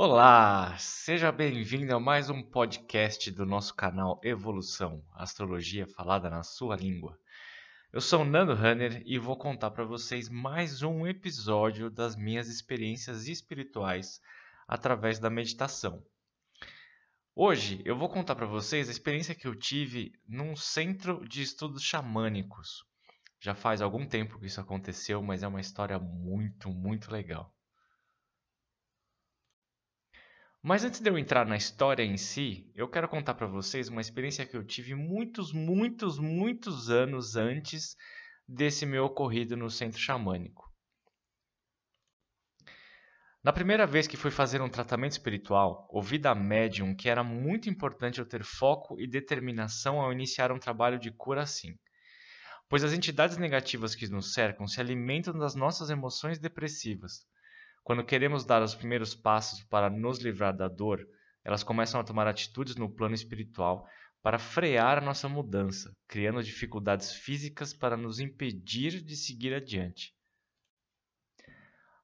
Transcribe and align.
Olá, 0.00 0.78
seja 0.78 1.32
bem-vindo 1.32 1.92
a 1.92 1.98
mais 1.98 2.30
um 2.30 2.40
podcast 2.40 3.32
do 3.32 3.44
nosso 3.44 3.74
canal 3.74 4.20
Evolução, 4.22 5.04
Astrologia 5.12 5.88
falada 5.88 6.30
na 6.30 6.44
sua 6.44 6.76
língua. 6.76 7.18
Eu 7.92 8.00
sou 8.00 8.24
Nando 8.24 8.54
Runner 8.54 9.02
e 9.04 9.18
vou 9.18 9.36
contar 9.36 9.72
para 9.72 9.82
vocês 9.82 10.28
mais 10.28 10.84
um 10.84 11.04
episódio 11.04 11.90
das 11.90 12.14
minhas 12.14 12.46
experiências 12.46 13.26
espirituais 13.26 14.20
através 14.68 15.18
da 15.18 15.28
meditação. 15.28 16.00
Hoje 17.34 17.82
eu 17.84 17.98
vou 17.98 18.08
contar 18.08 18.36
para 18.36 18.46
vocês 18.46 18.88
a 18.88 18.92
experiência 18.92 19.34
que 19.34 19.48
eu 19.48 19.54
tive 19.56 20.12
num 20.28 20.54
centro 20.54 21.26
de 21.26 21.42
estudos 21.42 21.82
xamânicos. 21.82 22.84
Já 23.40 23.52
faz 23.52 23.82
algum 23.82 24.06
tempo 24.06 24.38
que 24.38 24.46
isso 24.46 24.60
aconteceu, 24.60 25.20
mas 25.20 25.42
é 25.42 25.48
uma 25.48 25.60
história 25.60 25.98
muito, 25.98 26.70
muito 26.70 27.10
legal. 27.10 27.52
Mas 30.60 30.82
antes 30.82 31.00
de 31.00 31.08
eu 31.08 31.16
entrar 31.16 31.46
na 31.46 31.56
história 31.56 32.02
em 32.02 32.16
si, 32.16 32.68
eu 32.74 32.88
quero 32.88 33.08
contar 33.08 33.34
para 33.34 33.46
vocês 33.46 33.88
uma 33.88 34.00
experiência 34.00 34.44
que 34.44 34.56
eu 34.56 34.64
tive 34.64 34.92
muitos, 34.92 35.52
muitos, 35.52 36.18
muitos 36.18 36.90
anos 36.90 37.36
antes 37.36 37.96
desse 38.46 38.84
meu 38.84 39.04
ocorrido 39.04 39.56
no 39.56 39.70
centro 39.70 40.00
xamânico. 40.00 40.68
Na 43.42 43.52
primeira 43.52 43.86
vez 43.86 44.08
que 44.08 44.16
fui 44.16 44.32
fazer 44.32 44.60
um 44.60 44.68
tratamento 44.68 45.12
espiritual, 45.12 45.86
ouvi 45.90 46.18
da 46.18 46.34
médium 46.34 46.94
que 46.94 47.08
era 47.08 47.22
muito 47.22 47.70
importante 47.70 48.18
eu 48.18 48.26
ter 48.26 48.42
foco 48.42 49.00
e 49.00 49.06
determinação 49.06 50.00
ao 50.00 50.12
iniciar 50.12 50.50
um 50.50 50.58
trabalho 50.58 50.98
de 50.98 51.12
cura 51.12 51.42
assim, 51.42 51.78
pois 52.68 52.82
as 52.82 52.92
entidades 52.92 53.36
negativas 53.36 53.94
que 53.94 54.08
nos 54.08 54.34
cercam 54.34 54.66
se 54.66 54.80
alimentam 54.80 55.38
das 55.38 55.54
nossas 55.54 55.88
emoções 55.88 56.40
depressivas 56.40 57.24
quando 57.88 58.04
queremos 58.04 58.44
dar 58.44 58.60
os 58.60 58.74
primeiros 58.74 59.14
passos 59.14 59.64
para 59.64 59.88
nos 59.88 60.18
livrar 60.18 60.54
da 60.54 60.68
dor, 60.68 61.08
elas 61.42 61.62
começam 61.62 61.98
a 61.98 62.04
tomar 62.04 62.26
atitudes 62.26 62.76
no 62.76 62.86
plano 62.86 63.14
espiritual 63.14 63.88
para 64.22 64.38
frear 64.38 64.98
a 64.98 65.00
nossa 65.00 65.26
mudança, 65.26 65.96
criando 66.06 66.42
dificuldades 66.42 67.14
físicas 67.14 67.72
para 67.72 67.96
nos 67.96 68.20
impedir 68.20 69.00
de 69.00 69.16
seguir 69.16 69.54
adiante. 69.54 70.14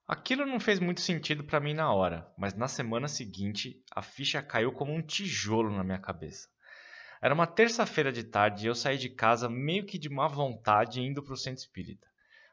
Aquilo 0.09 0.47
não 0.47 0.59
fez 0.59 0.81
muito 0.81 1.03
sentido 1.03 1.45
para 1.45 1.61
mim 1.61 1.75
na 1.75 1.93
hora, 1.93 2.33
mas 2.39 2.55
na 2.55 2.67
semana 2.67 3.07
seguinte 3.07 3.79
a 3.95 4.01
ficha 4.01 4.43
caiu 4.43 4.73
como 4.73 4.91
um 4.91 5.03
tijolo 5.03 5.71
na 5.71 5.85
minha 5.85 5.99
cabeça. 5.99 6.49
Era 7.21 7.35
uma 7.35 7.47
terça-feira 7.47 8.11
de 8.11 8.25
tarde 8.25 8.65
e 8.65 8.69
eu 8.69 8.75
saí 8.75 8.97
de 8.97 9.11
casa 9.11 9.51
meio 9.51 9.85
que 9.85 9.99
de 9.99 10.09
má 10.09 10.29
vontade 10.29 11.03
indo 11.03 11.23
para 11.23 11.35
o 11.35 11.37
centro 11.37 11.61
espírita. 11.61 12.09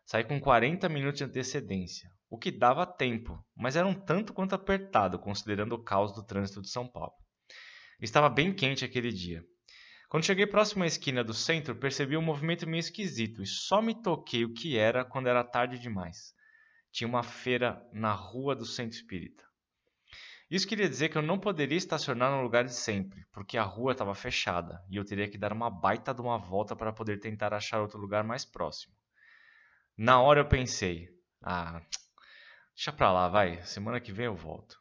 Saí 0.05 0.25
com 0.25 0.37
40 0.37 0.89
minutos 0.89 1.19
de 1.19 1.23
antecedência, 1.23 2.11
o 2.31 2.37
que 2.37 2.49
dava 2.49 2.85
tempo, 2.85 3.45
mas 3.53 3.75
era 3.75 3.85
um 3.85 3.93
tanto 3.93 4.33
quanto 4.33 4.55
apertado 4.55 5.19
considerando 5.19 5.73
o 5.73 5.83
caos 5.83 6.13
do 6.13 6.23
trânsito 6.23 6.61
de 6.61 6.69
São 6.69 6.87
Paulo. 6.87 7.11
Estava 7.99 8.29
bem 8.29 8.55
quente 8.55 8.85
aquele 8.85 9.11
dia. 9.11 9.43
Quando 10.07 10.25
cheguei 10.25 10.47
próximo 10.47 10.85
à 10.85 10.87
esquina 10.87 11.25
do 11.25 11.33
centro, 11.33 11.75
percebi 11.75 12.15
um 12.15 12.21
movimento 12.21 12.65
meio 12.65 12.79
esquisito 12.79 13.43
e 13.43 13.45
só 13.45 13.81
me 13.81 14.01
toquei 14.01 14.45
o 14.45 14.53
que 14.53 14.77
era 14.77 15.03
quando 15.03 15.27
era 15.27 15.43
tarde 15.43 15.77
demais. 15.77 16.33
Tinha 16.89 17.05
uma 17.05 17.21
feira 17.21 17.85
na 17.91 18.13
rua 18.13 18.55
do 18.55 18.65
centro 18.65 18.95
espírita. 18.95 19.43
Isso 20.49 20.67
queria 20.67 20.87
dizer 20.87 21.09
que 21.09 21.17
eu 21.17 21.21
não 21.21 21.37
poderia 21.37 21.77
estacionar 21.77 22.31
no 22.31 22.41
lugar 22.41 22.63
de 22.63 22.73
sempre, 22.73 23.25
porque 23.33 23.57
a 23.57 23.63
rua 23.63 23.91
estava 23.91 24.15
fechada 24.15 24.81
e 24.89 24.95
eu 24.95 25.03
teria 25.03 25.29
que 25.29 25.37
dar 25.37 25.51
uma 25.51 25.69
baita 25.69 26.13
de 26.13 26.21
uma 26.21 26.37
volta 26.37 26.77
para 26.77 26.93
poder 26.93 27.19
tentar 27.19 27.53
achar 27.53 27.81
outro 27.81 27.99
lugar 27.99 28.23
mais 28.23 28.45
próximo. 28.45 28.93
Na 29.97 30.21
hora 30.21 30.39
eu 30.39 30.47
pensei: 30.47 31.09
ah, 31.41 31.81
Deixa 32.81 32.91
pra 32.91 33.11
lá, 33.11 33.27
vai. 33.27 33.63
Semana 33.63 33.99
que 33.99 34.11
vem 34.11 34.25
eu 34.25 34.35
volto. 34.35 34.75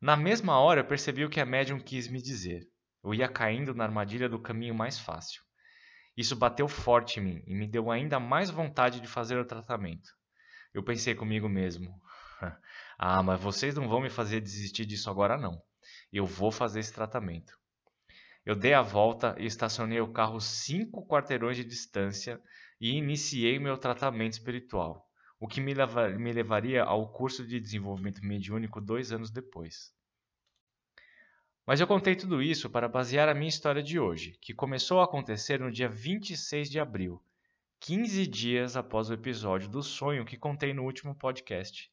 Na 0.00 0.16
mesma 0.16 0.58
hora 0.58 0.82
percebi 0.82 1.24
o 1.24 1.30
que 1.30 1.38
a 1.38 1.46
médium 1.46 1.78
quis 1.78 2.08
me 2.08 2.20
dizer. 2.20 2.66
Eu 3.04 3.14
ia 3.14 3.28
caindo 3.28 3.72
na 3.72 3.84
armadilha 3.84 4.28
do 4.28 4.42
caminho 4.42 4.74
mais 4.74 4.98
fácil. 4.98 5.40
Isso 6.16 6.34
bateu 6.34 6.66
forte 6.66 7.20
em 7.20 7.22
mim 7.22 7.44
e 7.46 7.54
me 7.54 7.68
deu 7.68 7.88
ainda 7.88 8.18
mais 8.18 8.50
vontade 8.50 8.98
de 8.98 9.06
fazer 9.06 9.38
o 9.38 9.44
tratamento. 9.44 10.10
Eu 10.74 10.82
pensei 10.82 11.14
comigo 11.14 11.48
mesmo: 11.48 11.88
ah, 12.98 13.22
mas 13.22 13.40
vocês 13.40 13.76
não 13.76 13.88
vão 13.88 14.00
me 14.00 14.10
fazer 14.10 14.40
desistir 14.40 14.86
disso 14.86 15.08
agora, 15.08 15.38
não. 15.38 15.62
Eu 16.12 16.26
vou 16.26 16.50
fazer 16.50 16.80
esse 16.80 16.92
tratamento. 16.92 17.56
Eu 18.44 18.56
dei 18.56 18.74
a 18.74 18.82
volta 18.82 19.36
e 19.38 19.46
estacionei 19.46 20.00
o 20.00 20.12
carro 20.12 20.40
cinco 20.40 21.06
quarteirões 21.06 21.56
de 21.56 21.64
distância 21.64 22.42
e 22.80 22.96
iniciei 22.96 23.60
meu 23.60 23.78
tratamento 23.78 24.32
espiritual 24.32 25.07
o 25.40 25.46
que 25.46 25.60
me, 25.60 25.72
leva, 25.74 26.08
me 26.08 26.32
levaria 26.32 26.82
ao 26.82 27.08
curso 27.08 27.46
de 27.46 27.60
desenvolvimento 27.60 28.24
mediúnico 28.24 28.80
dois 28.80 29.12
anos 29.12 29.30
depois. 29.30 29.92
Mas 31.66 31.80
eu 31.80 31.86
contei 31.86 32.16
tudo 32.16 32.42
isso 32.42 32.70
para 32.70 32.88
basear 32.88 33.28
a 33.28 33.34
minha 33.34 33.48
história 33.48 33.82
de 33.82 34.00
hoje, 34.00 34.38
que 34.40 34.54
começou 34.54 35.00
a 35.00 35.04
acontecer 35.04 35.60
no 35.60 35.70
dia 35.70 35.88
26 35.88 36.70
de 36.70 36.80
abril, 36.80 37.22
15 37.80 38.26
dias 38.26 38.76
após 38.76 39.08
o 39.08 39.12
episódio 39.12 39.68
do 39.68 39.82
sonho 39.82 40.24
que 40.24 40.36
contei 40.36 40.72
no 40.72 40.84
último 40.84 41.14
podcast. 41.14 41.92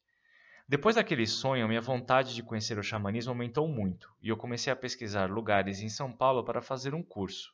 Depois 0.67 0.95
daquele 0.95 1.27
sonho, 1.27 1.67
minha 1.67 1.81
vontade 1.81 2.33
de 2.33 2.41
conhecer 2.41 2.79
o 2.79 2.83
xamanismo 2.83 3.31
aumentou 3.31 3.67
muito 3.67 4.11
e 4.19 4.29
eu 4.29 4.37
comecei 4.37 4.73
a 4.73 4.75
pesquisar 4.75 5.29
lugares 5.29 5.81
em 5.81 5.89
São 5.89 6.11
Paulo 6.11 6.43
para 6.43 6.61
fazer 6.61 6.95
um 6.95 7.03
curso. 7.03 7.53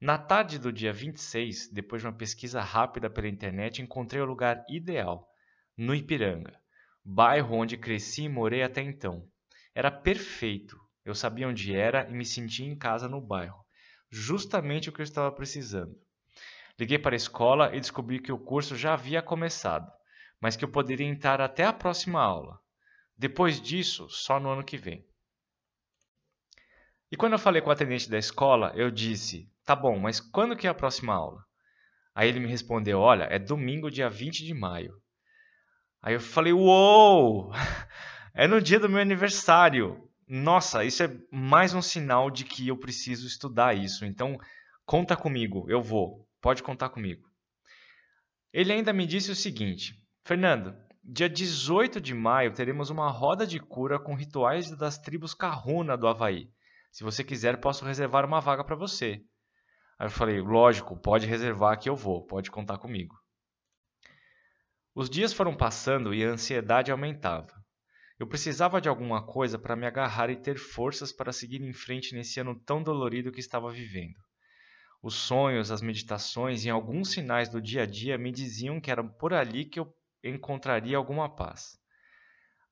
Na 0.00 0.16
tarde 0.16 0.60
do 0.60 0.72
dia 0.72 0.92
26, 0.92 1.70
depois 1.72 2.00
de 2.00 2.06
uma 2.06 2.14
pesquisa 2.14 2.60
rápida 2.60 3.10
pela 3.10 3.26
internet, 3.26 3.82
encontrei 3.82 4.22
o 4.22 4.26
lugar 4.26 4.64
ideal, 4.68 5.28
no 5.76 5.92
Ipiranga, 5.92 6.56
bairro 7.04 7.56
onde 7.56 7.76
cresci 7.76 8.22
e 8.22 8.28
morei 8.28 8.62
até 8.62 8.80
então. 8.80 9.28
Era 9.74 9.90
perfeito, 9.90 10.80
eu 11.04 11.16
sabia 11.16 11.48
onde 11.48 11.74
era 11.74 12.08
e 12.08 12.12
me 12.12 12.24
sentia 12.24 12.64
em 12.64 12.76
casa 12.76 13.08
no 13.08 13.20
bairro, 13.20 13.58
justamente 14.08 14.88
o 14.88 14.92
que 14.92 15.00
eu 15.00 15.04
estava 15.04 15.32
precisando. 15.32 16.00
Liguei 16.78 16.98
para 16.98 17.16
a 17.16 17.22
escola 17.22 17.74
e 17.74 17.80
descobri 17.80 18.20
que 18.20 18.30
o 18.30 18.38
curso 18.38 18.76
já 18.76 18.92
havia 18.94 19.20
começado, 19.20 19.90
mas 20.40 20.54
que 20.54 20.64
eu 20.64 20.68
poderia 20.68 21.08
entrar 21.08 21.40
até 21.40 21.64
a 21.64 21.72
próxima 21.72 22.22
aula. 22.22 22.60
Depois 23.16 23.60
disso, 23.60 24.08
só 24.08 24.38
no 24.38 24.48
ano 24.48 24.62
que 24.62 24.76
vem. 24.76 25.04
E 27.10 27.16
quando 27.16 27.32
eu 27.32 27.38
falei 27.38 27.60
com 27.60 27.68
o 27.68 27.72
atendente 27.72 28.08
da 28.08 28.16
escola, 28.16 28.72
eu 28.76 28.92
disse: 28.92 29.50
Tá 29.68 29.76
bom, 29.76 29.98
mas 29.98 30.18
quando 30.18 30.56
que 30.56 30.66
é 30.66 30.70
a 30.70 30.74
próxima 30.74 31.12
aula? 31.12 31.44
Aí 32.14 32.26
ele 32.26 32.40
me 32.40 32.48
respondeu: 32.48 33.00
Olha, 33.00 33.24
é 33.24 33.38
domingo, 33.38 33.90
dia 33.90 34.08
20 34.08 34.42
de 34.42 34.54
maio. 34.54 34.94
Aí 36.00 36.14
eu 36.14 36.20
falei: 36.20 36.54
Uou! 36.54 37.52
É 38.34 38.46
no 38.46 38.62
dia 38.62 38.80
do 38.80 38.88
meu 38.88 39.00
aniversário. 39.00 40.08
Nossa, 40.26 40.84
isso 40.84 41.02
é 41.02 41.10
mais 41.30 41.74
um 41.74 41.82
sinal 41.82 42.30
de 42.30 42.46
que 42.46 42.68
eu 42.68 42.78
preciso 42.78 43.26
estudar 43.26 43.76
isso. 43.76 44.06
Então, 44.06 44.38
conta 44.86 45.14
comigo, 45.14 45.66
eu 45.68 45.82
vou. 45.82 46.26
Pode 46.40 46.62
contar 46.62 46.88
comigo. 46.88 47.28
Ele 48.50 48.72
ainda 48.72 48.90
me 48.90 49.06
disse 49.06 49.30
o 49.30 49.36
seguinte: 49.36 49.92
Fernando, 50.24 50.74
dia 51.04 51.28
18 51.28 52.00
de 52.00 52.14
maio 52.14 52.54
teremos 52.54 52.88
uma 52.88 53.10
roda 53.10 53.46
de 53.46 53.60
cura 53.60 53.98
com 53.98 54.14
rituais 54.14 54.70
das 54.70 54.96
tribos 54.96 55.34
Kahuna 55.34 55.94
do 55.94 56.08
Havaí. 56.08 56.48
Se 56.90 57.04
você 57.04 57.22
quiser, 57.22 57.60
posso 57.60 57.84
reservar 57.84 58.24
uma 58.24 58.40
vaga 58.40 58.64
para 58.64 58.74
você. 58.74 59.22
Aí 59.98 60.06
eu 60.06 60.10
falei: 60.10 60.40
Lógico, 60.40 60.96
pode 60.96 61.26
reservar 61.26 61.78
que 61.78 61.88
eu 61.88 61.96
vou, 61.96 62.24
pode 62.24 62.50
contar 62.50 62.78
comigo. 62.78 63.16
Os 64.94 65.10
dias 65.10 65.32
foram 65.32 65.56
passando 65.56 66.14
e 66.14 66.24
a 66.24 66.30
ansiedade 66.30 66.90
aumentava. 66.90 67.52
Eu 68.18 68.26
precisava 68.26 68.80
de 68.80 68.88
alguma 68.88 69.24
coisa 69.24 69.58
para 69.58 69.76
me 69.76 69.86
agarrar 69.86 70.28
e 70.28 70.36
ter 70.36 70.58
forças 70.58 71.12
para 71.12 71.32
seguir 71.32 71.62
em 71.62 71.72
frente 71.72 72.14
nesse 72.14 72.40
ano 72.40 72.58
tão 72.58 72.82
dolorido 72.82 73.30
que 73.30 73.38
estava 73.38 73.70
vivendo. 73.70 74.16
Os 75.00 75.14
sonhos, 75.14 75.70
as 75.70 75.80
meditações 75.80 76.64
e 76.64 76.70
alguns 76.70 77.12
sinais 77.12 77.48
do 77.48 77.62
dia 77.62 77.82
a 77.82 77.86
dia 77.86 78.18
me 78.18 78.32
diziam 78.32 78.80
que 78.80 78.90
era 78.90 79.04
por 79.04 79.32
ali 79.32 79.64
que 79.64 79.78
eu 79.78 79.94
encontraria 80.24 80.96
alguma 80.96 81.32
paz. 81.32 81.78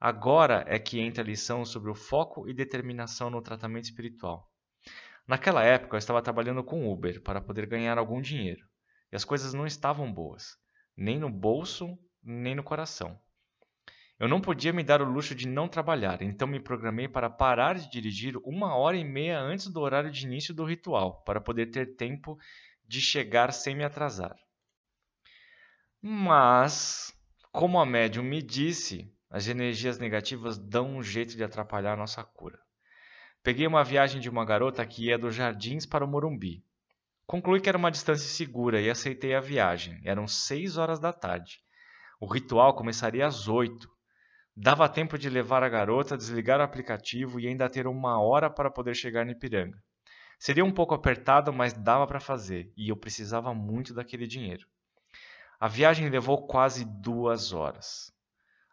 Agora 0.01 0.65
é 0.67 0.79
que 0.79 0.99
entra 0.99 1.23
a 1.23 1.27
lição 1.27 1.65
sobre 1.65 1.91
o 1.91 1.95
foco 1.95 2.49
e 2.49 2.53
determinação 2.53 3.31
no 3.31 3.41
tratamento 3.41 3.85
espiritual. 3.85 4.51
Naquela 5.27 5.65
época 5.65 5.97
eu 5.97 5.99
estava 5.99 6.23
trabalhando 6.23 6.63
com 6.63 6.91
Uber 6.91 7.21
para 7.21 7.41
poder 7.41 7.67
ganhar 7.67 7.99
algum 7.99 8.21
dinheiro, 8.21 8.65
e 9.11 9.17
as 9.17 9.25
coisas 9.25 9.53
não 9.53 9.67
estavam 9.67 10.13
boas, 10.13 10.57
nem 10.97 11.19
no 11.19 11.29
bolso, 11.29 11.99
nem 12.23 12.55
no 12.55 12.63
coração. 12.63 13.21
Eu 14.19 14.29
não 14.29 14.41
podia 14.41 14.73
me 14.73 14.85
dar 14.85 15.03
o 15.03 15.05
luxo 15.05 15.35
de 15.35 15.47
não 15.47 15.69
trabalhar, 15.69 16.23
então 16.23 16.47
me 16.49 16.61
programei 16.61 17.09
para 17.09 17.29
parar 17.29 17.75
de 17.75 17.91
dirigir 17.91 18.37
uma 18.45 18.75
hora 18.77 18.97
e 18.97 19.05
meia 19.05 19.39
antes 19.39 19.67
do 19.67 19.81
horário 19.81 20.11
de 20.11 20.25
início 20.25 20.55
do 20.55 20.65
ritual, 20.65 21.23
para 21.23 21.41
poder 21.41 21.67
ter 21.67 21.97
tempo 21.97 22.39
de 22.87 23.01
chegar 23.01 23.53
sem 23.53 23.75
me 23.75 23.85
atrasar. 23.85 24.35
Mas, 26.01 27.13
como 27.51 27.81
a 27.81 27.85
médium 27.85 28.23
me 28.23 28.41
disse, 28.41 29.13
as 29.29 29.49
energias 29.49 29.99
negativas 29.99 30.57
dão 30.57 30.97
um 30.97 31.03
jeito 31.03 31.37
de 31.37 31.43
atrapalhar 31.43 31.95
a 31.95 31.97
nossa 31.97 32.23
cura. 32.23 32.66
Peguei 33.47 33.65
uma 33.65 33.85
viagem 33.85 34.21
de 34.21 34.29
uma 34.29 34.45
garota 34.45 34.85
que 34.85 35.05
ia 35.05 35.17
dos 35.17 35.33
Jardins 35.33 35.87
para 35.87 36.05
o 36.05 36.09
Morumbi. 36.09 36.65
Concluí 37.29 37.61
que 37.61 37.69
era 37.69 37.79
uma 37.79 37.93
distância 37.93 38.29
segura 38.29 38.81
e 38.81 38.91
aceitei 38.91 39.37
a 39.37 39.41
viagem. 39.41 40.01
Eram 40.05 40.27
seis 40.27 40.77
horas 40.77 40.99
da 40.99 41.13
tarde. 41.13 41.61
O 42.19 42.27
ritual 42.27 42.75
começaria 42.75 43.25
às 43.25 43.47
oito. 43.47 43.89
Dava 44.57 44.89
tempo 44.89 45.17
de 45.17 45.31
levar 45.31 45.63
a 45.63 45.69
garota, 45.69 46.17
desligar 46.17 46.59
o 46.59 46.65
aplicativo 46.65 47.39
e 47.39 47.47
ainda 47.47 47.71
ter 47.71 47.87
uma 47.87 48.21
hora 48.21 48.51
para 48.51 48.69
poder 48.69 48.97
chegar 48.97 49.25
no 49.25 49.31
Ipiranga. 49.31 49.81
Seria 50.41 50.65
um 50.65 50.73
pouco 50.73 50.97
apertado, 50.97 51.53
mas 51.53 51.73
dava 51.73 52.05
para 52.05 52.19
fazer, 52.19 52.73
e 52.77 52.89
eu 52.89 52.97
precisava 52.97 53.55
muito 53.55 53.95
daquele 53.95 54.27
dinheiro. 54.27 54.67
A 55.61 55.69
viagem 55.69 56.09
levou 56.09 56.49
quase 56.49 56.85
duas 56.85 57.53
horas. 57.53 58.13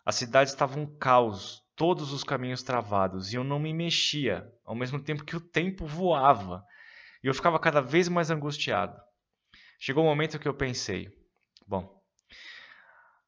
A 0.04 0.12
cidade 0.12 0.50
estava 0.50 0.80
um 0.80 0.88
caos, 0.98 1.64
todos 1.76 2.12
os 2.12 2.24
caminhos 2.24 2.64
travados, 2.64 3.32
e 3.32 3.36
eu 3.36 3.44
não 3.44 3.60
me 3.60 3.74
mexia, 3.74 4.52
ao 4.66 4.76
mesmo 4.76 5.00
tempo 5.00 5.24
que 5.24 5.36
o 5.36 5.42
tempo 5.42 5.86
voava, 5.86 6.66
e 7.24 7.28
eu 7.28 7.34
ficava 7.34 7.60
cada 7.60 7.82
vez 7.82 8.08
mais 8.10 8.30
angustiado. 8.30 9.00
Chegou 9.80 10.04
o 10.04 10.08
um 10.08 10.10
momento 10.10 10.40
que 10.40 10.48
eu 10.48 10.54
pensei: 10.54 11.10
bom, 11.68 12.02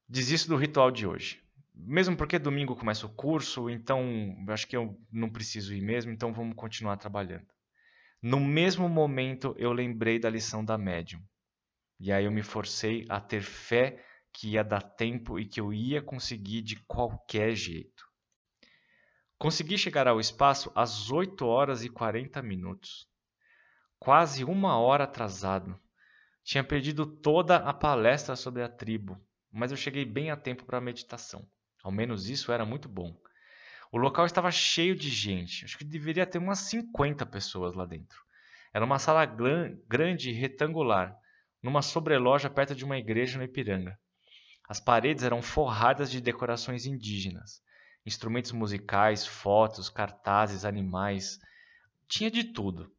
desisto 0.08 0.50
do 0.50 0.58
ritual 0.58 0.92
de 0.92 1.08
hoje. 1.08 1.44
Mesmo 1.78 2.16
porque 2.16 2.40
domingo 2.40 2.76
começa 2.76 3.06
o 3.06 3.14
curso, 3.14 3.70
então 3.70 4.02
acho 4.48 4.66
que 4.66 4.78
eu 4.78 4.98
não 5.12 5.30
preciso 5.30 5.74
ir 5.74 5.82
mesmo, 5.82 6.12
então 6.12 6.32
vamos 6.32 6.56
continuar 6.56 6.96
trabalhando. 6.96 7.46
No 8.22 8.40
mesmo 8.40 8.88
momento 8.88 9.54
eu 9.58 9.74
lembrei 9.74 10.18
da 10.18 10.30
lição 10.30 10.64
da 10.64 10.78
médium. 10.78 11.22
E 12.00 12.12
aí 12.12 12.26
eu 12.26 12.32
me 12.32 12.42
forcei 12.42 13.06
a 13.10 13.20
ter 13.20 13.42
fé 13.42 14.02
que 14.32 14.52
ia 14.52 14.64
dar 14.64 14.82
tempo 14.82 15.40
e 15.40 15.46
que 15.46 15.60
eu 15.60 15.74
ia 15.74 16.02
conseguir 16.02 16.62
de 16.62 16.78
qualquer 16.86 17.56
jeito. 17.56 18.05
Consegui 19.38 19.78
chegar 19.78 20.08
ao 20.08 20.20
espaço 20.20 20.72
às 20.74 21.12
8 21.12 21.46
horas 21.46 21.84
e 21.84 21.90
40 21.90 22.42
minutos. 22.42 23.08
Quase 24.00 24.44
uma 24.46 24.80
hora 24.80 25.04
atrasado. 25.04 25.78
Tinha 26.44 26.64
perdido 26.64 27.06
toda 27.06 27.58
a 27.58 27.74
palestra 27.74 28.36
sobre 28.36 28.64
a 28.64 28.70
tribo, 28.70 29.20
mas 29.52 29.72
eu 29.72 29.78
cheguei 29.78 30.06
bem 30.06 30.32
a 30.32 30.38
tempo 30.38 30.64
para 30.64 30.78
a 30.78 30.82
meditação. 30.82 31.46
Ao 31.84 31.92
menos 31.92 32.30
isso 32.30 32.52
era 32.52 32.66
muito 32.66 32.88
bom. 32.88 33.16
O 33.92 33.98
local 33.98 34.26
estava 34.26 34.52
cheio 34.52 34.96
de 34.96 35.10
gente. 35.10 35.66
Acho 35.66 35.78
que 35.78 35.84
deveria 35.84 36.26
ter 36.26 36.38
umas 36.38 36.60
50 36.60 37.26
pessoas 37.26 37.74
lá 37.74 37.86
dentro. 37.86 38.24
Era 38.74 38.86
uma 38.86 39.00
sala 39.00 39.26
grande 39.26 40.30
e 40.30 40.34
retangular, 40.34 41.16
numa 41.62 41.82
sobreloja 41.82 42.50
perto 42.50 42.76
de 42.76 42.86
uma 42.86 42.98
igreja 42.98 43.38
no 43.38 43.44
Ipiranga. 43.44 43.98
As 44.68 44.80
paredes 44.80 45.24
eram 45.24 45.42
forradas 45.42 46.10
de 46.10 46.20
decorações 46.20 46.86
indígenas, 46.86 47.62
instrumentos 48.06 48.52
musicais, 48.52 49.25
fotos, 49.25 49.90
cartazes, 49.90 50.63
animais. 50.63 51.40
Tinha 52.07 52.30
de 52.30 52.44
tudo. 52.44 52.92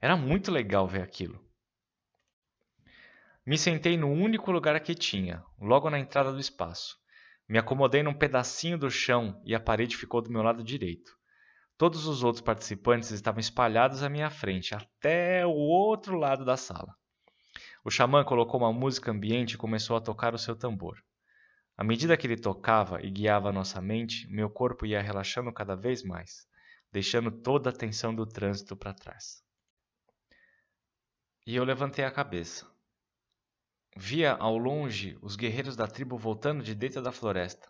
Era 0.00 0.16
muito 0.16 0.50
legal 0.50 0.86
ver 0.86 1.02
aquilo. 1.02 1.42
Me 3.44 3.58
sentei 3.58 3.96
no 3.96 4.08
único 4.08 4.52
lugar 4.52 4.78
que 4.80 4.94
tinha, 4.94 5.42
logo 5.60 5.90
na 5.90 5.98
entrada 5.98 6.32
do 6.32 6.38
espaço. 6.38 6.96
Me 7.48 7.58
acomodei 7.58 8.02
num 8.02 8.14
pedacinho 8.14 8.78
do 8.78 8.90
chão 8.90 9.40
e 9.44 9.54
a 9.54 9.60
parede 9.60 9.96
ficou 9.96 10.22
do 10.22 10.30
meu 10.30 10.42
lado 10.42 10.62
direito. 10.62 11.16
Todos 11.76 12.06
os 12.06 12.22
outros 12.22 12.40
participantes 12.40 13.10
estavam 13.10 13.40
espalhados 13.40 14.02
à 14.02 14.08
minha 14.08 14.30
frente, 14.30 14.74
até 14.74 15.44
o 15.44 15.50
outro 15.50 16.16
lado 16.16 16.44
da 16.44 16.56
sala. 16.56 16.94
O 17.84 17.90
xamã 17.90 18.22
colocou 18.22 18.60
uma 18.60 18.72
música 18.72 19.10
ambiente 19.10 19.54
e 19.54 19.58
começou 19.58 19.96
a 19.96 20.00
tocar 20.00 20.34
o 20.34 20.38
seu 20.38 20.54
tambor. 20.54 21.02
À 21.76 21.82
medida 21.82 22.16
que 22.16 22.26
ele 22.26 22.36
tocava 22.36 23.00
e 23.02 23.10
guiava 23.10 23.48
a 23.48 23.52
nossa 23.52 23.80
mente, 23.80 24.26
meu 24.28 24.50
corpo 24.50 24.84
ia 24.84 25.00
relaxando 25.00 25.52
cada 25.52 25.74
vez 25.74 26.02
mais, 26.02 26.46
deixando 26.92 27.30
toda 27.30 27.70
a 27.70 27.72
tensão 27.72 28.14
do 28.14 28.26
trânsito 28.26 28.76
para 28.76 28.92
trás. 28.92 29.42
E 31.46 31.56
eu 31.56 31.64
levantei 31.64 32.04
a 32.04 32.10
cabeça. 32.10 32.70
Via 33.96 34.32
ao 34.32 34.56
longe 34.56 35.18
os 35.20 35.34
guerreiros 35.34 35.74
da 35.74 35.86
tribo 35.86 36.16
voltando 36.16 36.62
de 36.62 36.74
dentro 36.74 37.02
da 37.02 37.10
floresta, 37.10 37.68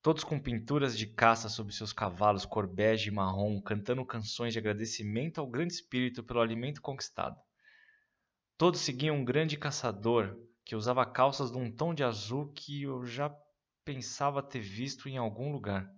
todos 0.00 0.24
com 0.24 0.40
pinturas 0.40 0.96
de 0.96 1.06
caça 1.06 1.48
sobre 1.48 1.74
seus 1.74 1.92
cavalos 1.92 2.46
cor 2.46 2.66
bege 2.66 3.10
e 3.10 3.12
marrom, 3.12 3.60
cantando 3.60 4.04
canções 4.06 4.52
de 4.52 4.58
agradecimento 4.58 5.40
ao 5.40 5.46
grande 5.46 5.74
espírito 5.74 6.24
pelo 6.24 6.40
alimento 6.40 6.80
conquistado. 6.80 7.36
Todos 8.56 8.80
seguiam 8.80 9.16
um 9.16 9.24
grande 9.24 9.56
caçador 9.56 10.36
que 10.66 10.74
usava 10.74 11.06
calças 11.06 11.52
de 11.52 11.56
um 11.56 11.70
tom 11.70 11.94
de 11.94 12.02
azul 12.02 12.52
que 12.52 12.82
eu 12.82 13.06
já 13.06 13.32
pensava 13.84 14.42
ter 14.42 14.58
visto 14.58 15.08
em 15.08 15.16
algum 15.16 15.52
lugar. 15.52 15.88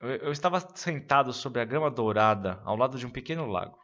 Eu 0.00 0.32
estava 0.32 0.58
sentado 0.74 1.30
sobre 1.30 1.60
a 1.60 1.64
grama 1.66 1.90
dourada 1.90 2.62
ao 2.64 2.74
lado 2.74 2.98
de 2.98 3.06
um 3.06 3.10
pequeno 3.10 3.44
lago. 3.44 3.78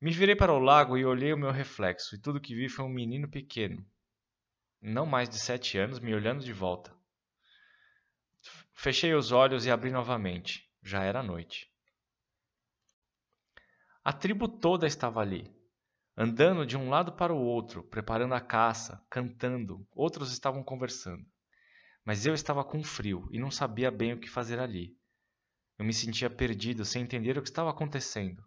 Me 0.00 0.10
virei 0.10 0.34
para 0.34 0.50
o 0.50 0.58
lago 0.58 0.96
e 0.96 1.04
olhei 1.04 1.30
o 1.34 1.38
meu 1.38 1.50
reflexo, 1.50 2.14
e 2.14 2.18
tudo 2.18 2.40
que 2.40 2.54
vi 2.54 2.70
foi 2.70 2.86
um 2.86 2.88
menino 2.88 3.28
pequeno, 3.28 3.86
não 4.80 5.04
mais 5.04 5.28
de 5.28 5.38
sete 5.38 5.76
anos, 5.76 6.00
me 6.00 6.14
olhando 6.14 6.42
de 6.42 6.54
volta. 6.54 6.96
Fechei 8.72 9.14
os 9.14 9.30
olhos 9.30 9.66
e 9.66 9.70
abri 9.70 9.90
novamente. 9.90 10.66
Já 10.82 11.04
era 11.04 11.22
noite. 11.22 11.70
A 14.02 14.12
tribo 14.12 14.48
toda 14.48 14.86
estava 14.86 15.20
ali, 15.20 15.54
andando 16.16 16.66
de 16.66 16.76
um 16.76 16.88
lado 16.88 17.12
para 17.12 17.32
o 17.32 17.40
outro, 17.40 17.82
preparando 17.84 18.34
a 18.34 18.40
caça, 18.40 19.04
cantando, 19.08 19.86
outros 19.92 20.32
estavam 20.32 20.62
conversando. 20.62 21.24
Mas 22.04 22.26
eu 22.26 22.34
estava 22.34 22.64
com 22.64 22.82
frio 22.82 23.28
e 23.30 23.38
não 23.38 23.50
sabia 23.50 23.90
bem 23.90 24.12
o 24.12 24.20
que 24.20 24.28
fazer 24.28 24.58
ali. 24.58 24.96
Eu 25.78 25.84
me 25.84 25.94
sentia 25.94 26.28
perdido, 26.28 26.84
sem 26.84 27.02
entender 27.02 27.38
o 27.38 27.42
que 27.42 27.48
estava 27.48 27.70
acontecendo. 27.70 28.44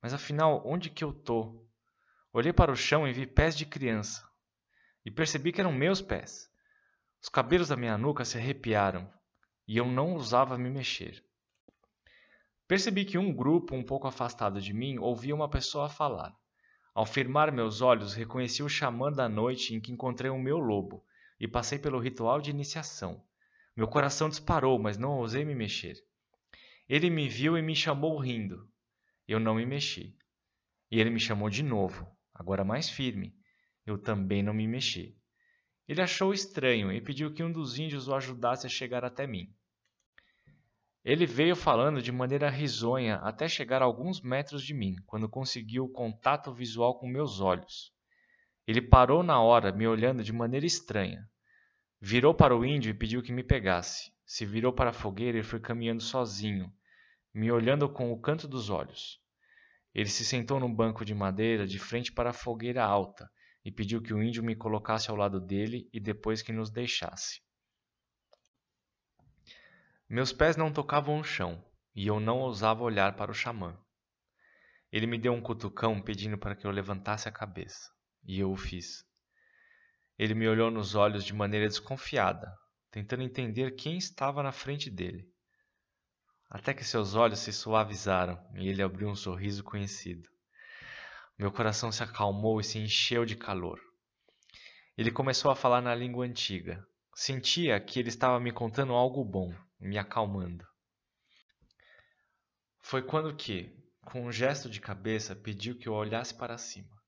Mas 0.00 0.12
afinal, 0.12 0.62
onde 0.66 0.90
que 0.90 1.04
eu 1.04 1.12
tô? 1.12 1.64
Olhei 2.32 2.52
para 2.52 2.72
o 2.72 2.76
chão 2.76 3.06
e 3.06 3.12
vi 3.12 3.26
pés 3.26 3.56
de 3.56 3.66
criança. 3.66 4.26
E 5.04 5.10
percebi 5.10 5.52
que 5.52 5.60
eram 5.60 5.72
meus 5.72 6.00
pés. 6.00 6.50
Os 7.22 7.28
cabelos 7.28 7.68
da 7.68 7.76
minha 7.76 7.96
nuca 7.96 8.24
se 8.24 8.36
arrepiaram 8.36 9.08
e 9.68 9.76
eu 9.76 9.86
não 9.86 10.14
ousava 10.14 10.58
me 10.58 10.68
mexer. 10.68 11.24
Percebi 12.66 13.04
que 13.04 13.18
um 13.18 13.32
grupo 13.32 13.76
um 13.76 13.84
pouco 13.84 14.08
afastado 14.08 14.60
de 14.60 14.72
mim 14.72 14.98
ouvia 14.98 15.34
uma 15.34 15.48
pessoa 15.48 15.88
falar. 15.88 16.34
Ao 16.94 17.06
firmar 17.06 17.50
meus 17.50 17.80
olhos, 17.80 18.14
reconheci 18.14 18.62
o 18.62 18.68
xamã 18.68 19.10
da 19.10 19.28
noite 19.28 19.74
em 19.74 19.80
que 19.80 19.90
encontrei 19.90 20.30
o 20.30 20.38
meu 20.38 20.58
lobo 20.58 21.04
e 21.40 21.48
passei 21.48 21.78
pelo 21.78 21.98
ritual 21.98 22.40
de 22.40 22.50
iniciação. 22.50 23.24
Meu 23.74 23.88
coração 23.88 24.28
disparou, 24.28 24.78
mas 24.78 24.98
não 24.98 25.18
ousei 25.18 25.44
me 25.44 25.54
mexer. 25.54 25.96
Ele 26.86 27.08
me 27.08 27.28
viu 27.28 27.56
e 27.56 27.62
me 27.62 27.74
chamou 27.74 28.18
rindo. 28.18 28.68
Eu 29.26 29.40
não 29.40 29.54
me 29.54 29.64
mexi. 29.64 30.14
E 30.90 31.00
ele 31.00 31.08
me 31.08 31.18
chamou 31.18 31.48
de 31.48 31.62
novo, 31.62 32.06
agora 32.34 32.62
mais 32.62 32.90
firme. 32.90 33.34
Eu 33.86 33.96
também 33.96 34.42
não 34.42 34.52
me 34.52 34.68
mexi. 34.68 35.16
Ele 35.88 36.02
achou 36.02 36.34
estranho 36.34 36.92
e 36.92 37.00
pediu 37.00 37.32
que 37.32 37.42
um 37.42 37.50
dos 37.50 37.78
índios 37.78 38.06
o 38.06 38.14
ajudasse 38.14 38.66
a 38.66 38.70
chegar 38.70 39.02
até 39.02 39.26
mim. 39.26 39.50
Ele 41.04 41.26
veio 41.26 41.56
falando 41.56 42.00
de 42.00 42.12
maneira 42.12 42.48
risonha 42.48 43.16
até 43.16 43.48
chegar 43.48 43.82
a 43.82 43.84
alguns 43.84 44.20
metros 44.20 44.62
de 44.62 44.72
mim, 44.72 44.94
quando 45.04 45.28
conseguiu 45.28 45.88
contato 45.88 46.52
visual 46.52 46.96
com 46.98 47.08
meus 47.08 47.40
olhos. 47.40 47.92
Ele 48.68 48.80
parou 48.80 49.24
na 49.24 49.40
hora, 49.42 49.72
me 49.72 49.86
olhando 49.86 50.22
de 50.22 50.32
maneira 50.32 50.64
estranha. 50.64 51.28
Virou 52.00 52.32
para 52.32 52.56
o 52.56 52.64
índio 52.64 52.90
e 52.90 52.94
pediu 52.94 53.20
que 53.20 53.32
me 53.32 53.42
pegasse. 53.42 54.12
Se 54.24 54.46
virou 54.46 54.72
para 54.72 54.90
a 54.90 54.94
fogueira 54.94 55.38
e 55.38 55.42
foi 55.42 55.58
caminhando 55.58 56.02
sozinho, 56.02 56.72
me 57.34 57.50
olhando 57.50 57.88
com 57.88 58.12
o 58.12 58.20
canto 58.20 58.46
dos 58.46 58.70
olhos. 58.70 59.20
Ele 59.92 60.08
se 60.08 60.24
sentou 60.24 60.60
num 60.60 60.72
banco 60.72 61.04
de 61.04 61.14
madeira 61.14 61.66
de 61.66 61.78
frente 61.80 62.12
para 62.12 62.30
a 62.30 62.32
fogueira 62.32 62.84
alta 62.84 63.28
e 63.64 63.72
pediu 63.72 64.00
que 64.00 64.14
o 64.14 64.22
índio 64.22 64.42
me 64.42 64.54
colocasse 64.54 65.10
ao 65.10 65.16
lado 65.16 65.40
dele 65.40 65.88
e 65.92 65.98
depois 65.98 66.42
que 66.42 66.52
nos 66.52 66.70
deixasse. 66.70 67.40
Meus 70.12 70.30
pés 70.30 70.58
não 70.58 70.70
tocavam 70.70 71.18
o 71.18 71.24
chão 71.24 71.64
e 71.94 72.06
eu 72.06 72.20
não 72.20 72.40
ousava 72.40 72.82
olhar 72.82 73.16
para 73.16 73.30
o 73.30 73.34
xamã. 73.34 73.74
Ele 74.92 75.06
me 75.06 75.16
deu 75.16 75.32
um 75.32 75.40
cutucão 75.40 76.02
pedindo 76.02 76.36
para 76.36 76.54
que 76.54 76.66
eu 76.66 76.70
levantasse 76.70 77.30
a 77.30 77.32
cabeça, 77.32 77.90
e 78.22 78.38
eu 78.38 78.52
o 78.52 78.56
fiz. 78.56 79.06
Ele 80.18 80.34
me 80.34 80.46
olhou 80.46 80.70
nos 80.70 80.94
olhos 80.94 81.24
de 81.24 81.32
maneira 81.32 81.66
desconfiada, 81.66 82.54
tentando 82.90 83.22
entender 83.22 83.70
quem 83.70 83.96
estava 83.96 84.42
na 84.42 84.52
frente 84.52 84.90
dele. 84.90 85.26
Até 86.50 86.74
que 86.74 86.84
seus 86.84 87.14
olhos 87.14 87.38
se 87.38 87.50
suavizaram 87.50 88.38
e 88.54 88.68
ele 88.68 88.82
abriu 88.82 89.08
um 89.08 89.16
sorriso 89.16 89.64
conhecido. 89.64 90.28
Meu 91.38 91.50
coração 91.50 91.90
se 91.90 92.02
acalmou 92.02 92.60
e 92.60 92.64
se 92.64 92.78
encheu 92.78 93.24
de 93.24 93.34
calor. 93.34 93.80
Ele 94.94 95.10
começou 95.10 95.50
a 95.50 95.56
falar 95.56 95.80
na 95.80 95.94
língua 95.94 96.26
antiga. 96.26 96.86
Sentia 97.14 97.80
que 97.80 97.98
ele 97.98 98.10
estava 98.10 98.38
me 98.38 98.52
contando 98.52 98.92
algo 98.92 99.24
bom 99.24 99.54
me 99.82 99.98
acalmando. 99.98 100.64
Foi 102.80 103.02
quando 103.02 103.34
que, 103.34 103.76
com 104.02 104.26
um 104.26 104.32
gesto 104.32 104.70
de 104.70 104.80
cabeça, 104.80 105.34
pediu 105.34 105.76
que 105.76 105.88
eu 105.88 105.92
olhasse 105.92 106.32
para 106.32 106.56
cima. 106.56 107.02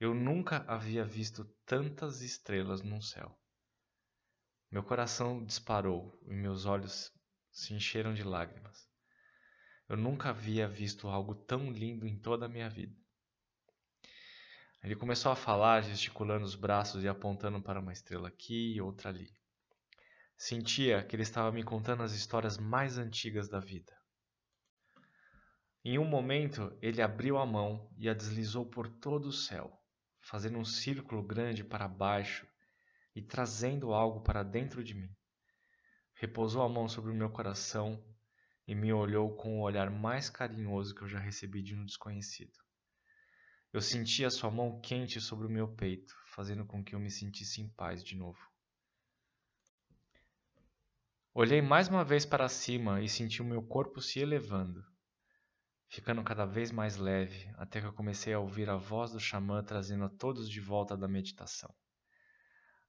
Eu 0.00 0.12
nunca 0.12 0.64
havia 0.66 1.04
visto 1.04 1.44
tantas 1.64 2.22
estrelas 2.22 2.82
num 2.82 3.00
céu. 3.00 3.38
Meu 4.70 4.82
coração 4.82 5.44
disparou 5.44 6.18
e 6.26 6.34
meus 6.34 6.64
olhos 6.64 7.12
se 7.52 7.72
encheram 7.72 8.14
de 8.14 8.24
lágrimas. 8.24 8.88
Eu 9.88 9.96
nunca 9.96 10.30
havia 10.30 10.68
visto 10.68 11.08
algo 11.08 11.34
tão 11.34 11.70
lindo 11.70 12.06
em 12.06 12.18
toda 12.18 12.46
a 12.46 12.48
minha 12.48 12.68
vida. 12.68 12.96
Ele 14.82 14.96
começou 14.96 15.30
a 15.30 15.36
falar, 15.36 15.82
gesticulando 15.82 16.44
os 16.44 16.54
braços 16.54 17.04
e 17.04 17.08
apontando 17.08 17.60
para 17.60 17.80
uma 17.80 17.92
estrela 17.92 18.28
aqui 18.28 18.74
e 18.74 18.80
outra 18.80 19.10
ali. 19.10 19.30
Sentia 20.42 21.04
que 21.04 21.14
ele 21.14 21.22
estava 21.22 21.52
me 21.52 21.62
contando 21.62 22.02
as 22.02 22.12
histórias 22.12 22.56
mais 22.56 22.96
antigas 22.96 23.46
da 23.46 23.60
vida. 23.60 23.94
Em 25.84 25.98
um 25.98 26.04
momento, 26.06 26.74
ele 26.80 27.02
abriu 27.02 27.36
a 27.36 27.44
mão 27.44 27.92
e 27.98 28.08
a 28.08 28.14
deslizou 28.14 28.64
por 28.64 28.88
todo 28.88 29.26
o 29.26 29.34
céu, 29.34 29.70
fazendo 30.18 30.56
um 30.56 30.64
círculo 30.64 31.22
grande 31.22 31.62
para 31.62 31.86
baixo 31.86 32.48
e 33.14 33.20
trazendo 33.20 33.92
algo 33.92 34.22
para 34.22 34.42
dentro 34.42 34.82
de 34.82 34.94
mim. 34.94 35.14
Repousou 36.14 36.62
a 36.62 36.70
mão 36.70 36.88
sobre 36.88 37.12
o 37.12 37.14
meu 37.14 37.28
coração 37.28 38.02
e 38.66 38.74
me 38.74 38.94
olhou 38.94 39.36
com 39.36 39.58
o 39.58 39.62
olhar 39.62 39.90
mais 39.90 40.30
carinhoso 40.30 40.94
que 40.94 41.02
eu 41.02 41.08
já 41.08 41.18
recebi 41.18 41.62
de 41.62 41.74
um 41.74 41.84
desconhecido. 41.84 42.58
Eu 43.74 43.82
senti 43.82 44.24
a 44.24 44.30
sua 44.30 44.50
mão 44.50 44.80
quente 44.80 45.20
sobre 45.20 45.46
o 45.46 45.50
meu 45.50 45.68
peito, 45.68 46.14
fazendo 46.34 46.64
com 46.64 46.82
que 46.82 46.94
eu 46.94 46.98
me 46.98 47.10
sentisse 47.10 47.60
em 47.60 47.68
paz 47.68 48.02
de 48.02 48.16
novo. 48.16 48.49
Olhei 51.32 51.62
mais 51.62 51.86
uma 51.86 52.04
vez 52.04 52.26
para 52.26 52.48
cima 52.48 53.00
e 53.00 53.08
senti 53.08 53.40
o 53.40 53.44
meu 53.44 53.62
corpo 53.62 54.02
se 54.02 54.18
elevando, 54.18 54.84
ficando 55.88 56.24
cada 56.24 56.44
vez 56.44 56.72
mais 56.72 56.96
leve, 56.96 57.48
até 57.56 57.80
que 57.80 57.86
eu 57.86 57.92
comecei 57.92 58.34
a 58.34 58.40
ouvir 58.40 58.68
a 58.68 58.74
voz 58.74 59.12
do 59.12 59.20
xamã 59.20 59.62
trazendo 59.62 60.04
a 60.04 60.08
todos 60.08 60.50
de 60.50 60.60
volta 60.60 60.96
da 60.96 61.06
meditação. 61.06 61.72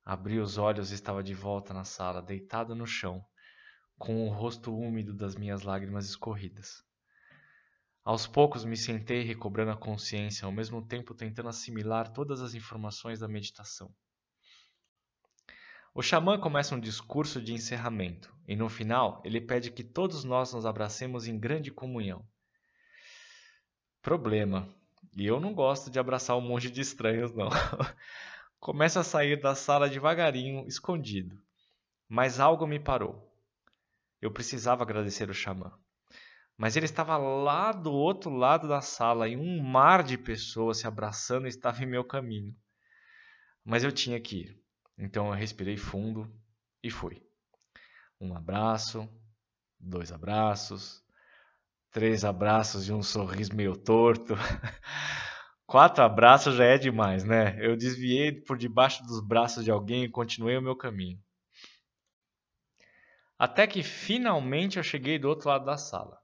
Abri 0.03 0.39
os 0.39 0.57
olhos 0.57 0.89
e 0.89 0.95
estava 0.95 1.21
de 1.21 1.35
volta 1.35 1.71
na 1.71 1.83
sala, 1.83 2.19
deitado 2.19 2.73
no 2.73 2.87
chão, 2.87 3.23
com 3.99 4.27
o 4.27 4.33
rosto 4.33 4.75
úmido 4.75 5.13
das 5.13 5.35
minhas 5.35 5.61
lágrimas 5.61 6.09
escorridas. 6.09 6.83
Aos 8.03 8.25
poucos 8.25 8.65
me 8.65 8.75
sentei 8.75 9.21
recobrando 9.21 9.69
a 9.69 9.77
consciência, 9.77 10.47
ao 10.47 10.51
mesmo 10.51 10.83
tempo 10.83 11.13
tentando 11.13 11.49
assimilar 11.49 12.11
todas 12.11 12.41
as 12.41 12.55
informações 12.55 13.19
da 13.19 13.27
meditação. 13.27 13.93
O 15.93 16.01
xamã 16.01 16.39
começa 16.39 16.73
um 16.73 16.79
discurso 16.79 17.41
de 17.41 17.53
encerramento 17.53 18.33
e 18.47 18.55
no 18.55 18.69
final 18.69 19.21
ele 19.25 19.41
pede 19.41 19.69
que 19.69 19.83
todos 19.83 20.23
nós 20.23 20.53
nos 20.53 20.65
abracemos 20.65 21.27
em 21.27 21.37
grande 21.37 21.69
comunhão. 21.69 22.25
Problema. 24.01 24.73
E 25.17 25.25
eu 25.25 25.39
não 25.39 25.53
gosto 25.53 25.91
de 25.91 25.99
abraçar 25.99 26.37
um 26.37 26.41
monte 26.41 26.71
de 26.71 26.79
estranhos, 26.79 27.33
não. 27.33 27.49
Começa 28.57 29.01
a 29.01 29.03
sair 29.03 29.41
da 29.41 29.53
sala 29.53 29.89
devagarinho, 29.89 30.65
escondido. 30.65 31.37
Mas 32.07 32.39
algo 32.39 32.65
me 32.65 32.79
parou. 32.79 33.29
Eu 34.21 34.31
precisava 34.31 34.83
agradecer 34.83 35.29
o 35.29 35.33
xamã. 35.33 35.73
Mas 36.55 36.77
ele 36.77 36.85
estava 36.85 37.17
lá 37.17 37.73
do 37.73 37.91
outro 37.91 38.31
lado 38.31 38.67
da 38.67 38.79
sala 38.79 39.27
e 39.27 39.35
um 39.35 39.61
mar 39.61 40.03
de 40.03 40.17
pessoas 40.17 40.77
se 40.77 40.87
abraçando 40.87 41.47
estava 41.47 41.83
em 41.83 41.87
meu 41.87 42.05
caminho. 42.05 42.55
Mas 43.65 43.83
eu 43.83 43.91
tinha 43.91 44.19
que 44.21 44.41
ir. 44.41 44.61
Então 45.01 45.27
eu 45.27 45.33
respirei 45.33 45.77
fundo 45.77 46.31
e 46.83 46.91
fui. 46.91 47.25
Um 48.19 48.35
abraço, 48.35 49.09
dois 49.79 50.11
abraços, 50.11 51.03
três 51.89 52.23
abraços 52.23 52.87
e 52.87 52.93
um 52.93 53.01
sorriso 53.01 53.55
meio 53.55 53.75
torto. 53.75 54.35
Quatro 55.65 56.03
abraços 56.03 56.55
já 56.55 56.65
é 56.65 56.77
demais, 56.77 57.23
né? 57.23 57.57
Eu 57.65 57.75
desviei 57.75 58.31
por 58.31 58.59
debaixo 58.59 59.03
dos 59.03 59.19
braços 59.19 59.63
de 59.63 59.71
alguém 59.71 60.03
e 60.03 60.09
continuei 60.09 60.55
o 60.55 60.61
meu 60.61 60.75
caminho. 60.75 61.19
Até 63.39 63.65
que 63.65 63.81
finalmente 63.81 64.77
eu 64.77 64.83
cheguei 64.83 65.17
do 65.17 65.27
outro 65.27 65.49
lado 65.49 65.65
da 65.65 65.77
sala. 65.77 66.19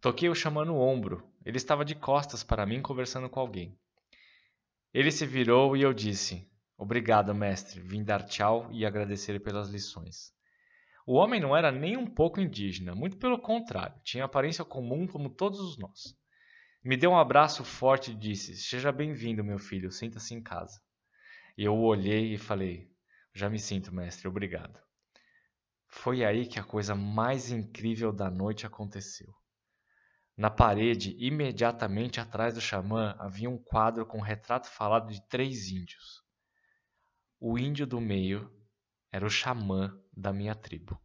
Toquei 0.00 0.30
o 0.30 0.34
xamã 0.34 0.64
no 0.64 0.78
ombro. 0.78 1.22
Ele 1.44 1.58
estava 1.58 1.84
de 1.84 1.94
costas 1.94 2.42
para 2.42 2.64
mim 2.64 2.80
conversando 2.80 3.28
com 3.28 3.40
alguém. 3.40 3.78
Ele 4.94 5.10
se 5.10 5.26
virou 5.26 5.76
e 5.76 5.82
eu 5.82 5.92
disse: 5.92 6.49
Obrigado, 6.80 7.34
mestre. 7.34 7.78
Vim 7.78 8.02
dar 8.02 8.22
tchau 8.22 8.66
e 8.72 8.86
agradecer 8.86 9.38
pelas 9.40 9.68
lições. 9.68 10.32
O 11.06 11.12
homem 11.12 11.38
não 11.38 11.54
era 11.54 11.70
nem 11.70 11.94
um 11.94 12.06
pouco 12.06 12.40
indígena, 12.40 12.94
muito 12.94 13.18
pelo 13.18 13.38
contrário, 13.38 14.00
tinha 14.02 14.24
aparência 14.24 14.64
comum 14.64 15.06
como 15.06 15.28
todos 15.28 15.76
nós. 15.76 16.16
Me 16.82 16.96
deu 16.96 17.10
um 17.10 17.18
abraço 17.18 17.62
forte 17.64 18.12
e 18.12 18.14
disse: 18.14 18.56
Seja 18.56 18.90
bem-vindo, 18.90 19.44
meu 19.44 19.58
filho, 19.58 19.92
sinta-se 19.92 20.32
em 20.32 20.42
casa. 20.42 20.80
Eu 21.54 21.74
o 21.74 21.82
olhei 21.82 22.32
e 22.32 22.38
falei: 22.38 22.90
Já 23.34 23.50
me 23.50 23.58
sinto, 23.58 23.94
mestre, 23.94 24.26
obrigado. 24.26 24.80
Foi 25.86 26.24
aí 26.24 26.46
que 26.46 26.58
a 26.58 26.64
coisa 26.64 26.94
mais 26.94 27.50
incrível 27.50 28.10
da 28.10 28.30
noite 28.30 28.64
aconteceu. 28.64 29.28
Na 30.34 30.48
parede, 30.48 31.14
imediatamente 31.18 32.20
atrás 32.20 32.54
do 32.54 32.60
xamã, 32.62 33.14
havia 33.18 33.50
um 33.50 33.58
quadro 33.58 34.06
com 34.06 34.16
um 34.16 34.22
retrato 34.22 34.66
falado 34.70 35.12
de 35.12 35.20
três 35.28 35.68
índios. 35.68 36.29
O 37.42 37.58
índio 37.58 37.86
do 37.86 37.98
meio 37.98 38.52
era 39.10 39.24
o 39.24 39.30
xamã 39.30 39.98
da 40.12 40.30
minha 40.30 40.54
tribo. 40.54 41.00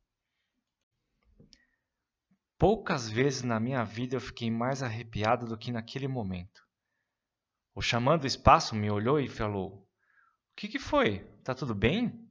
Poucas 2.57 3.09
vezes 3.09 3.41
na 3.41 3.57
minha 3.57 3.85
vida 3.85 4.17
eu 4.17 4.19
fiquei 4.19 4.51
mais 4.51 4.83
arrepiado 4.83 5.45
do 5.45 5.57
que 5.57 5.71
naquele 5.71 6.09
momento. 6.09 6.61
O 7.73 7.81
xamã 7.81 8.17
do 8.17 8.27
espaço 8.27 8.75
me 8.75 8.91
olhou 8.91 9.17
e 9.17 9.29
falou: 9.29 9.77
O 9.77 10.55
que, 10.57 10.67
que 10.67 10.77
foi? 10.77 11.19
Tá 11.41 11.55
tudo 11.55 11.73
bem? 11.73 12.29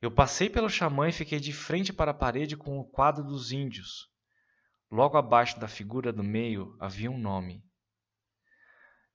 Eu 0.00 0.12
passei 0.12 0.48
pelo 0.48 0.70
xamã 0.70 1.08
e 1.08 1.12
fiquei 1.12 1.40
de 1.40 1.52
frente 1.52 1.92
para 1.92 2.12
a 2.12 2.14
parede 2.14 2.56
com 2.56 2.78
o 2.78 2.88
quadro 2.88 3.24
dos 3.24 3.50
índios. 3.50 4.08
Logo 4.88 5.16
abaixo 5.16 5.58
da 5.58 5.66
figura 5.66 6.12
do 6.12 6.22
meio 6.22 6.76
havia 6.78 7.10
um 7.10 7.18
nome. 7.18 7.64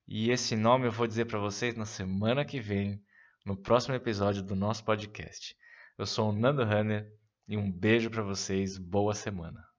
E 0.05 0.29
esse 0.29 0.57
nome 0.57 0.87
eu 0.87 0.91
vou 0.91 1.07
dizer 1.07 1.23
para 1.23 1.39
vocês 1.39 1.77
na 1.77 1.85
semana 1.85 2.43
que 2.43 2.59
vem, 2.59 3.01
no 3.45 3.57
próximo 3.57 3.95
episódio 3.95 4.41
do 4.41 4.55
nosso 4.55 4.83
podcast. 4.85 5.55
Eu 5.97 6.05
sou 6.05 6.29
o 6.29 6.33
Nando 6.33 6.61
Hanner 6.61 7.11
e 7.47 7.57
um 7.57 7.71
beijo 7.71 8.09
para 8.09 8.23
vocês. 8.23 8.77
Boa 8.77 9.13
semana. 9.13 9.72